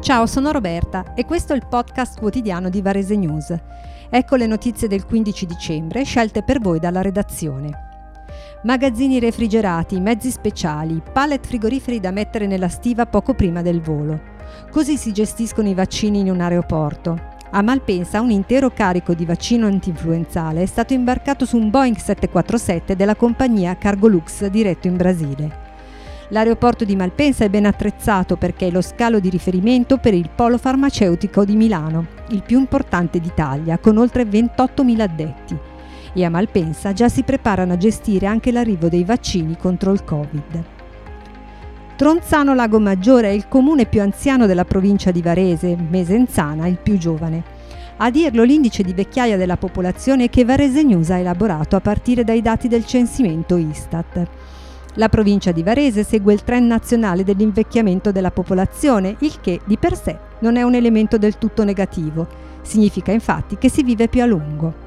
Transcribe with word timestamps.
Ciao, 0.00 0.26
sono 0.26 0.52
Roberta 0.52 1.14
e 1.14 1.24
questo 1.24 1.52
è 1.52 1.56
il 1.56 1.66
podcast 1.66 2.18
quotidiano 2.18 2.68
di 2.68 2.82
Varese 2.82 3.16
News. 3.16 3.52
Ecco 4.08 4.36
le 4.36 4.46
notizie 4.46 4.88
del 4.88 5.04
15 5.04 5.46
dicembre 5.46 6.04
scelte 6.04 6.42
per 6.42 6.60
voi 6.60 6.78
dalla 6.78 7.00
redazione. 7.00 7.70
Magazzini 8.62 9.18
refrigerati, 9.18 9.98
mezzi 9.98 10.30
speciali, 10.30 11.02
pallet 11.12 11.44
frigoriferi 11.44 11.98
da 11.98 12.12
mettere 12.12 12.46
nella 12.46 12.68
stiva 12.68 13.06
poco 13.06 13.34
prima 13.34 13.62
del 13.62 13.80
volo. 13.80 14.20
Così 14.70 14.96
si 14.96 15.12
gestiscono 15.12 15.68
i 15.68 15.74
vaccini 15.74 16.20
in 16.20 16.30
un 16.30 16.40
aeroporto. 16.40 17.34
A 17.50 17.62
Malpensa 17.62 18.20
un 18.20 18.30
intero 18.30 18.70
carico 18.70 19.14
di 19.14 19.24
vaccino 19.24 19.66
antinfluenzale 19.66 20.62
è 20.62 20.66
stato 20.66 20.92
imbarcato 20.92 21.44
su 21.46 21.56
un 21.56 21.70
Boeing 21.70 21.96
747 21.96 22.94
della 22.94 23.16
compagnia 23.16 23.76
Cargolux 23.76 24.46
diretto 24.46 24.86
in 24.86 24.96
Brasile. 24.96 25.65
L'aeroporto 26.30 26.84
di 26.84 26.96
Malpensa 26.96 27.44
è 27.44 27.48
ben 27.48 27.66
attrezzato 27.66 28.36
perché 28.36 28.66
è 28.66 28.70
lo 28.70 28.80
scalo 28.80 29.20
di 29.20 29.30
riferimento 29.30 29.98
per 29.98 30.12
il 30.12 30.28
polo 30.34 30.58
farmaceutico 30.58 31.44
di 31.44 31.54
Milano, 31.54 32.06
il 32.30 32.42
più 32.42 32.58
importante 32.58 33.20
d'Italia, 33.20 33.78
con 33.78 33.96
oltre 33.96 34.24
28.000 34.24 35.00
addetti. 35.00 35.56
E 36.12 36.24
a 36.24 36.30
Malpensa 36.30 36.92
già 36.92 37.08
si 37.08 37.22
preparano 37.22 37.74
a 37.74 37.76
gestire 37.76 38.26
anche 38.26 38.50
l'arrivo 38.50 38.88
dei 38.88 39.04
vaccini 39.04 39.56
contro 39.56 39.92
il 39.92 40.02
Covid. 40.02 40.64
Tronzano 41.94 42.54
Lago 42.54 42.80
Maggiore 42.80 43.28
è 43.28 43.32
il 43.32 43.46
comune 43.46 43.86
più 43.86 44.02
anziano 44.02 44.46
della 44.46 44.64
provincia 44.64 45.12
di 45.12 45.22
Varese, 45.22 45.76
Mesenzana 45.76 46.66
il 46.66 46.78
più 46.82 46.98
giovane. 46.98 47.54
A 47.98 48.10
dirlo 48.10 48.42
l'indice 48.42 48.82
di 48.82 48.92
vecchiaia 48.92 49.36
della 49.36 49.56
popolazione 49.56 50.28
che 50.28 50.44
Varese 50.44 50.82
News 50.82 51.08
ha 51.10 51.18
elaborato 51.18 51.76
a 51.76 51.80
partire 51.80 52.24
dai 52.24 52.42
dati 52.42 52.68
del 52.68 52.84
censimento 52.84 53.56
Istat. 53.56 54.28
La 54.98 55.10
provincia 55.10 55.52
di 55.52 55.62
Varese 55.62 56.04
segue 56.04 56.32
il 56.32 56.42
trend 56.42 56.66
nazionale 56.66 57.22
dell'invecchiamento 57.22 58.12
della 58.12 58.30
popolazione, 58.30 59.16
il 59.18 59.40
che 59.42 59.60
di 59.66 59.76
per 59.76 59.94
sé 59.94 60.16
non 60.38 60.56
è 60.56 60.62
un 60.62 60.74
elemento 60.74 61.18
del 61.18 61.36
tutto 61.36 61.64
negativo. 61.64 62.26
Significa 62.62 63.12
infatti 63.12 63.58
che 63.58 63.68
si 63.68 63.82
vive 63.82 64.08
più 64.08 64.22
a 64.22 64.26
lungo. 64.26 64.84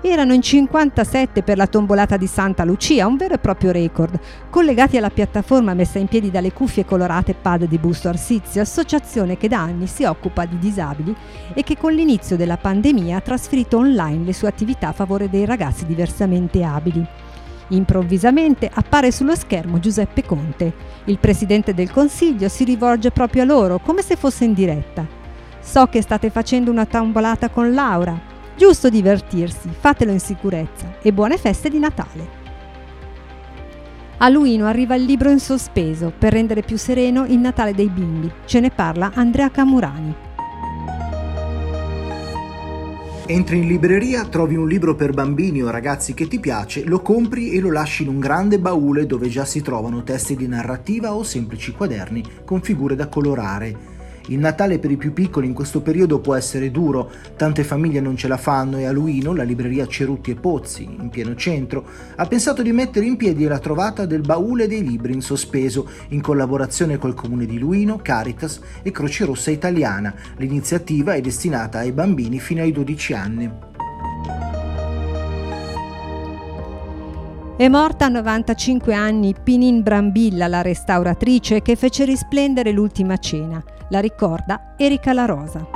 Erano 0.00 0.32
in 0.32 0.42
57 0.42 1.44
per 1.44 1.56
la 1.56 1.68
tombolata 1.68 2.16
di 2.16 2.26
Santa 2.26 2.64
Lucia, 2.64 3.06
un 3.06 3.16
vero 3.16 3.34
e 3.34 3.38
proprio 3.38 3.70
record. 3.70 4.18
Collegati 4.50 4.96
alla 4.96 5.10
piattaforma 5.10 5.74
messa 5.74 6.00
in 6.00 6.08
piedi 6.08 6.32
dalle 6.32 6.52
cuffie 6.52 6.84
colorate 6.84 7.34
PAD 7.34 7.66
di 7.66 7.78
Busto 7.78 8.08
Arsizio, 8.08 8.60
associazione 8.60 9.36
che 9.36 9.46
da 9.46 9.60
anni 9.60 9.86
si 9.86 10.02
occupa 10.02 10.44
di 10.46 10.58
disabili 10.58 11.14
e 11.54 11.62
che 11.62 11.76
con 11.76 11.92
l'inizio 11.92 12.36
della 12.36 12.56
pandemia 12.56 13.16
ha 13.16 13.20
trasferito 13.20 13.78
online 13.78 14.24
le 14.24 14.32
sue 14.32 14.48
attività 14.48 14.88
a 14.88 14.92
favore 14.92 15.30
dei 15.30 15.44
ragazzi 15.44 15.86
diversamente 15.86 16.64
abili. 16.64 17.06
Improvvisamente 17.68 18.70
appare 18.72 19.10
sullo 19.10 19.36
schermo 19.36 19.78
Giuseppe 19.78 20.24
Conte. 20.24 20.72
Il 21.04 21.18
presidente 21.18 21.74
del 21.74 21.90
Consiglio 21.90 22.48
si 22.48 22.64
rivolge 22.64 23.10
proprio 23.10 23.42
a 23.42 23.46
loro, 23.46 23.78
come 23.78 24.02
se 24.02 24.16
fosse 24.16 24.44
in 24.44 24.54
diretta. 24.54 25.06
So 25.60 25.86
che 25.86 26.00
state 26.00 26.30
facendo 26.30 26.70
una 26.70 26.86
tombolata 26.86 27.50
con 27.50 27.74
Laura. 27.74 28.18
Giusto 28.56 28.88
divertirsi, 28.88 29.68
fatelo 29.68 30.12
in 30.12 30.20
sicurezza 30.20 30.96
e 31.02 31.12
buone 31.12 31.36
feste 31.36 31.68
di 31.68 31.78
Natale. 31.78 32.46
A 34.20 34.28
Luino 34.28 34.66
arriva 34.66 34.96
il 34.96 35.04
libro 35.04 35.30
in 35.30 35.38
sospeso 35.38 36.12
per 36.16 36.32
rendere 36.32 36.62
più 36.62 36.76
sereno 36.76 37.24
il 37.26 37.38
Natale 37.38 37.74
dei 37.74 37.88
bimbi. 37.88 38.30
Ce 38.46 38.58
ne 38.58 38.70
parla 38.70 39.12
Andrea 39.14 39.50
Camurani. 39.50 40.26
Entri 43.30 43.58
in 43.58 43.66
libreria, 43.66 44.24
trovi 44.24 44.56
un 44.56 44.66
libro 44.66 44.94
per 44.94 45.12
bambini 45.12 45.62
o 45.62 45.68
ragazzi 45.68 46.14
che 46.14 46.26
ti 46.26 46.40
piace, 46.40 46.86
lo 46.86 47.02
compri 47.02 47.50
e 47.50 47.60
lo 47.60 47.70
lasci 47.70 48.02
in 48.02 48.08
un 48.08 48.18
grande 48.18 48.58
baule 48.58 49.04
dove 49.04 49.28
già 49.28 49.44
si 49.44 49.60
trovano 49.60 50.02
testi 50.02 50.34
di 50.34 50.48
narrativa 50.48 51.12
o 51.12 51.22
semplici 51.22 51.72
quaderni 51.72 52.24
con 52.46 52.62
figure 52.62 52.94
da 52.94 53.08
colorare. 53.08 53.97
Il 54.30 54.38
Natale 54.38 54.78
per 54.78 54.90
i 54.90 54.98
più 54.98 55.14
piccoli 55.14 55.46
in 55.46 55.54
questo 55.54 55.80
periodo 55.80 56.20
può 56.20 56.34
essere 56.34 56.70
duro, 56.70 57.10
tante 57.36 57.64
famiglie 57.64 58.00
non 58.00 58.14
ce 58.14 58.28
la 58.28 58.36
fanno 58.36 58.76
e 58.76 58.84
a 58.84 58.92
Luino, 58.92 59.34
la 59.34 59.42
libreria 59.42 59.86
Cerutti 59.86 60.32
e 60.32 60.34
Pozzi, 60.34 60.84
in 60.84 61.08
pieno 61.08 61.34
centro, 61.34 61.86
ha 62.16 62.26
pensato 62.26 62.60
di 62.60 62.72
mettere 62.72 63.06
in 63.06 63.16
piedi 63.16 63.46
la 63.46 63.58
trovata 63.58 64.04
del 64.04 64.20
baule 64.20 64.68
dei 64.68 64.84
libri 64.84 65.14
in 65.14 65.22
sospeso, 65.22 65.88
in 66.08 66.20
collaborazione 66.20 66.98
col 66.98 67.14
comune 67.14 67.46
di 67.46 67.58
Luino, 67.58 67.96
Caritas 68.02 68.60
e 68.82 68.90
Croce 68.90 69.24
Rossa 69.24 69.50
Italiana. 69.50 70.14
L'iniziativa 70.36 71.14
è 71.14 71.22
destinata 71.22 71.78
ai 71.78 71.92
bambini 71.92 72.38
fino 72.38 72.60
ai 72.60 72.72
12 72.72 73.12
anni. 73.14 73.50
È 77.56 77.66
morta 77.68 78.04
a 78.04 78.08
95 78.08 78.92
anni 78.92 79.34
Pinin 79.42 79.82
Brambilla, 79.82 80.46
la 80.48 80.60
restauratrice 80.60 81.62
che 81.62 81.76
fece 81.76 82.04
risplendere 82.04 82.72
l'ultima 82.72 83.16
cena. 83.16 83.64
La 83.90 84.00
ricorda 84.00 84.74
Erika 84.76 85.14
La 85.14 85.24
Rosa. 85.24 85.66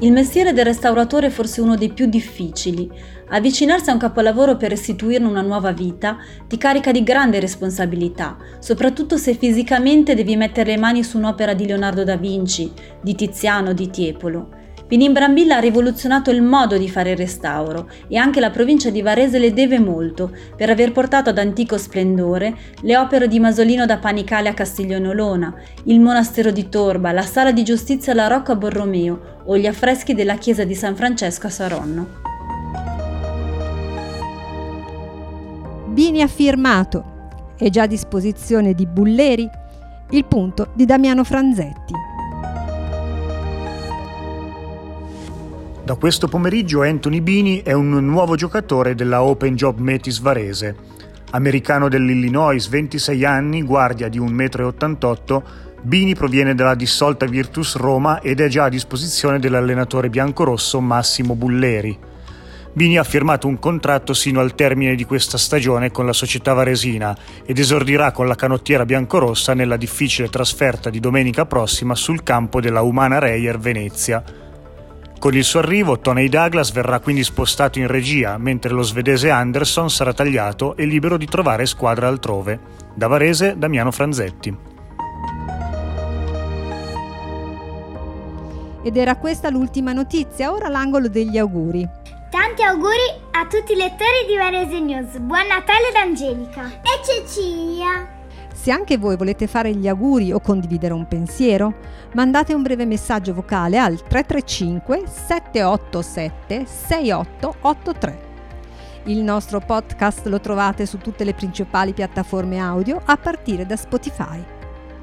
Il 0.00 0.10
mestiere 0.10 0.52
del 0.52 0.64
restauratore 0.64 1.28
è 1.28 1.30
forse 1.30 1.60
uno 1.60 1.76
dei 1.76 1.92
più 1.92 2.06
difficili. 2.06 2.90
Avvicinarsi 3.28 3.90
a 3.90 3.92
un 3.92 4.00
capolavoro 4.00 4.56
per 4.56 4.70
restituirne 4.70 5.28
una 5.28 5.42
nuova 5.42 5.70
vita 5.70 6.16
ti 6.48 6.56
carica 6.56 6.90
di 6.90 7.04
grande 7.04 7.38
responsabilità, 7.38 8.36
soprattutto 8.58 9.16
se 9.16 9.34
fisicamente 9.34 10.16
devi 10.16 10.34
mettere 10.34 10.72
le 10.72 10.78
mani 10.78 11.04
su 11.04 11.18
un'opera 11.18 11.54
di 11.54 11.64
Leonardo 11.64 12.02
da 12.02 12.16
Vinci, 12.16 12.72
di 13.00 13.14
Tiziano, 13.14 13.72
di 13.72 13.90
Tiepolo. 13.90 14.57
Pinin 14.88 15.12
Brambilla 15.12 15.56
ha 15.56 15.60
rivoluzionato 15.60 16.30
il 16.30 16.40
modo 16.40 16.78
di 16.78 16.88
fare 16.88 17.10
il 17.10 17.16
restauro 17.18 17.90
e 18.08 18.16
anche 18.16 18.40
la 18.40 18.48
provincia 18.48 18.88
di 18.88 19.02
Varese 19.02 19.38
le 19.38 19.52
deve 19.52 19.78
molto 19.78 20.34
per 20.56 20.70
aver 20.70 20.92
portato 20.92 21.28
ad 21.28 21.36
antico 21.36 21.76
splendore 21.76 22.56
le 22.80 22.96
opere 22.96 23.28
di 23.28 23.38
Masolino 23.38 23.84
da 23.84 23.98
Panicale 23.98 24.48
a 24.48 24.54
Castiglione 24.54 25.08
Olona, 25.08 25.54
il 25.84 26.00
monastero 26.00 26.50
di 26.50 26.70
Torba, 26.70 27.12
la 27.12 27.20
sala 27.20 27.52
di 27.52 27.64
giustizia 27.64 28.12
alla 28.12 28.28
Rocca 28.28 28.56
Borromeo 28.56 29.42
o 29.44 29.58
gli 29.58 29.66
affreschi 29.66 30.14
della 30.14 30.36
chiesa 30.36 30.64
di 30.64 30.74
San 30.74 30.96
Francesco 30.96 31.48
a 31.48 31.50
Saronno. 31.50 32.06
Bini 35.88 36.22
ha 36.22 36.28
firmato. 36.28 37.16
È 37.58 37.68
già 37.68 37.82
a 37.82 37.86
disposizione 37.86 38.72
di 38.72 38.86
Bulleri 38.86 39.46
il 40.12 40.24
punto 40.24 40.70
di 40.74 40.86
Damiano 40.86 41.24
Franzetti. 41.24 42.17
Da 45.88 45.94
questo 45.94 46.28
pomeriggio 46.28 46.82
Anthony 46.82 47.22
Bini 47.22 47.62
è 47.62 47.72
un 47.72 47.88
nuovo 47.88 48.36
giocatore 48.36 48.94
della 48.94 49.22
Open 49.22 49.54
Job 49.54 49.78
Metis 49.78 50.20
Varese. 50.20 50.76
Americano 51.30 51.88
dell'Illinois, 51.88 52.68
26 52.68 53.24
anni, 53.24 53.62
guardia 53.62 54.08
di 54.08 54.20
1,88 54.20 55.34
m, 55.34 55.42
Bini 55.80 56.14
proviene 56.14 56.54
dalla 56.54 56.74
dissolta 56.74 57.24
Virtus 57.24 57.76
Roma 57.76 58.20
ed 58.20 58.40
è 58.40 58.48
già 58.48 58.64
a 58.64 58.68
disposizione 58.68 59.38
dell'allenatore 59.38 60.10
biancorosso 60.10 60.78
Massimo 60.82 61.34
Bulleri. 61.34 61.98
Bini 62.74 62.98
ha 62.98 63.02
firmato 63.02 63.46
un 63.46 63.58
contratto 63.58 64.12
sino 64.12 64.40
al 64.40 64.54
termine 64.54 64.94
di 64.94 65.06
questa 65.06 65.38
stagione 65.38 65.90
con 65.90 66.04
la 66.04 66.12
società 66.12 66.52
varesina 66.52 67.16
ed 67.46 67.58
esordirà 67.58 68.12
con 68.12 68.26
la 68.26 68.34
canottiera 68.34 68.84
biancorossa 68.84 69.54
nella 69.54 69.78
difficile 69.78 70.28
trasferta 70.28 70.90
di 70.90 71.00
domenica 71.00 71.46
prossima 71.46 71.94
sul 71.94 72.22
campo 72.22 72.60
della 72.60 72.82
Umana 72.82 73.18
Reyer 73.18 73.58
Venezia. 73.58 74.47
Con 75.18 75.34
il 75.34 75.42
suo 75.42 75.58
arrivo, 75.58 75.98
Tony 75.98 76.28
Douglas 76.28 76.70
verrà 76.70 77.00
quindi 77.00 77.24
spostato 77.24 77.80
in 77.80 77.88
regia, 77.88 78.38
mentre 78.38 78.72
lo 78.72 78.82
svedese 78.82 79.30
Anderson 79.30 79.90
sarà 79.90 80.12
tagliato 80.12 80.76
e 80.76 80.84
libero 80.84 81.16
di 81.16 81.26
trovare 81.26 81.66
squadra 81.66 82.06
altrove. 82.06 82.60
Da 82.94 83.08
Varese, 83.08 83.58
Damiano 83.58 83.90
Franzetti. 83.90 84.56
Ed 88.84 88.96
era 88.96 89.16
questa 89.16 89.50
l'ultima 89.50 89.92
notizia, 89.92 90.52
ora 90.52 90.68
l'angolo 90.68 91.08
degli 91.08 91.36
auguri. 91.36 91.86
Tanti 92.30 92.62
auguri 92.62 93.20
a 93.32 93.44
tutti 93.46 93.72
i 93.72 93.76
lettori 93.76 94.24
di 94.28 94.36
Varese 94.36 94.78
News. 94.78 95.18
Buon 95.18 95.48
Natale 95.48 95.90
da 95.92 96.00
Angelica 96.02 96.70
e 96.80 97.04
Cecilia. 97.04 98.17
Se 98.60 98.72
anche 98.72 98.98
voi 98.98 99.16
volete 99.16 99.46
fare 99.46 99.72
gli 99.72 99.86
auguri 99.86 100.32
o 100.32 100.40
condividere 100.40 100.92
un 100.92 101.06
pensiero, 101.06 101.74
mandate 102.14 102.54
un 102.54 102.62
breve 102.62 102.86
messaggio 102.86 103.32
vocale 103.32 103.78
al 103.78 104.02
335 104.02 105.04
787 105.06 106.66
6883. 106.66 108.26
Il 109.04 109.22
nostro 109.22 109.60
podcast 109.60 110.26
lo 110.26 110.40
trovate 110.40 110.86
su 110.86 110.98
tutte 110.98 111.22
le 111.22 111.34
principali 111.34 111.92
piattaforme 111.92 112.58
audio 112.58 113.00
a 113.04 113.16
partire 113.16 113.64
da 113.64 113.76
Spotify. 113.76 114.44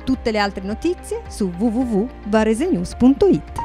Tutte 0.03 0.31
le 0.31 0.39
altre 0.39 0.65
notizie 0.65 1.21
su 1.29 1.49
www.varesenews.it. 1.57 3.64